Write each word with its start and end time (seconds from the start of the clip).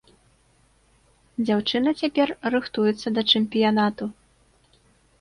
Дзяўчына 1.45 1.95
цяпер 2.01 2.27
рыхтуецца 2.57 3.07
да 3.19 3.29
чэмпіянату. 3.31 4.05